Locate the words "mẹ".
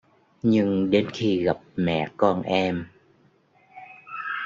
1.75-2.09